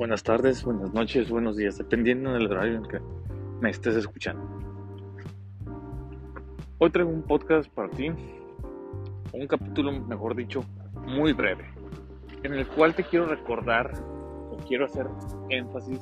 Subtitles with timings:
[0.00, 2.98] buenas tardes, buenas noches, buenos días, dependiendo del horario en que
[3.60, 4.42] me estés escuchando.
[6.78, 10.64] Hoy traigo un podcast para ti, un capítulo, mejor dicho,
[11.06, 11.66] muy breve,
[12.42, 13.92] en el cual te quiero recordar
[14.50, 15.06] o quiero hacer
[15.50, 16.00] énfasis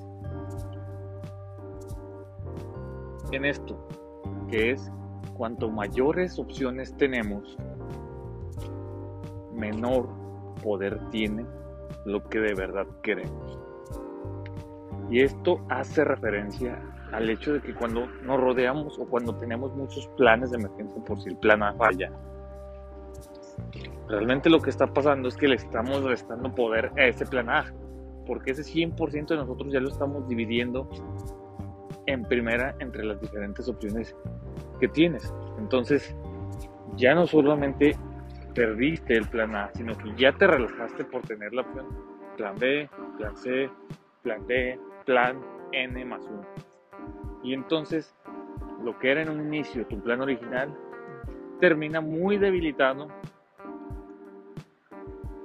[3.32, 3.89] en esto,
[4.49, 4.93] que es
[5.36, 7.57] cuanto mayores opciones tenemos,
[9.53, 10.08] menor
[10.62, 11.44] poder tiene
[12.04, 13.68] lo que de verdad queremos.
[15.11, 16.80] Y esto hace referencia
[17.12, 21.21] al hecho de que cuando nos rodeamos o cuando tenemos muchos planes de emergencia por
[21.21, 22.12] si el plan A falla,
[24.08, 27.72] realmente lo que está pasando es que le estamos restando poder a ese plan A,
[28.26, 30.89] porque ese 100% de nosotros ya lo estamos dividiendo
[32.06, 34.14] en primera entre las diferentes opciones
[34.81, 35.33] que tienes.
[35.59, 36.14] Entonces,
[36.97, 37.97] ya no solamente
[38.55, 41.86] perdiste el plan A, sino que ya te relajaste por tener la opción
[42.36, 43.70] plan B, plan C,
[44.23, 45.41] plan D, plan
[45.73, 46.42] N más 1.
[47.42, 48.14] Y entonces,
[48.84, 50.77] lo que era en un inicio tu plan original,
[51.61, 53.09] termina muy debilitado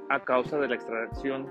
[0.09, 1.47] a causa de la extracción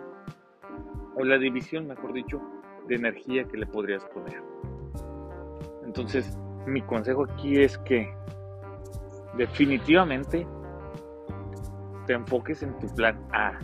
[1.16, 2.38] o la división, mejor dicho,
[2.86, 4.42] de energía que le podrías poner.
[5.86, 8.14] Entonces, mi consejo aquí es que
[9.38, 10.46] definitivamente
[12.06, 13.58] te enfoques en tu plan A,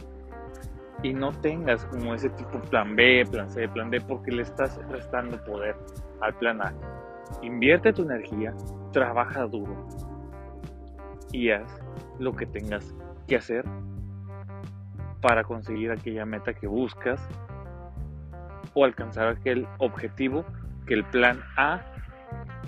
[1.02, 4.78] y no tengas como ese tipo plan B, plan C, plan D, porque le estás
[4.88, 5.76] restando poder
[6.20, 6.74] al plan A.
[7.42, 8.54] Invierte tu energía,
[8.92, 9.86] trabaja duro
[11.32, 11.80] y haz
[12.18, 12.94] lo que tengas
[13.26, 13.64] que hacer
[15.20, 17.28] para conseguir aquella meta que buscas
[18.74, 20.44] o alcanzar aquel objetivo
[20.86, 21.80] que el plan A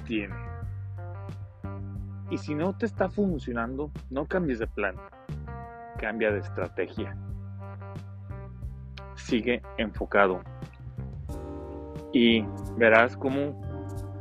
[0.06, 0.34] tiene.
[2.30, 4.94] Y si no te está funcionando, no cambies de plan,
[5.98, 7.16] cambia de estrategia
[9.30, 10.40] sigue enfocado.
[12.12, 12.44] Y
[12.76, 13.60] verás cómo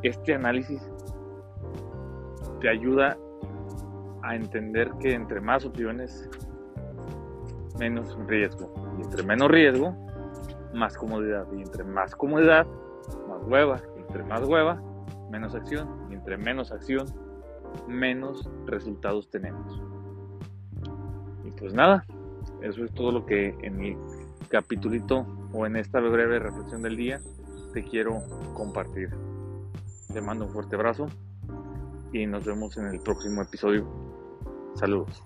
[0.04, 0.88] este análisis
[2.62, 3.18] te ayuda
[4.22, 6.30] a entender que entre más opciones,
[7.80, 8.72] menos riesgo.
[9.00, 9.96] Y entre menos riesgo,
[10.76, 11.48] más comodidad.
[11.54, 12.68] Y entre más comodidad,
[13.28, 13.82] más hueva.
[13.98, 14.80] Y entre más hueva,
[15.32, 15.90] menos acción.
[16.12, 17.08] Y entre menos acción,
[17.88, 19.82] menos resultados tenemos.
[21.46, 22.06] Y pues nada,
[22.62, 23.98] eso es todo lo que en mi
[24.50, 27.22] capitulito o en esta breve reflexión del día
[27.74, 28.22] te quiero
[28.54, 29.10] compartir.
[30.12, 31.08] Te mando un fuerte abrazo
[32.12, 33.88] y nos vemos en el próximo episodio.
[34.76, 35.24] Saludos.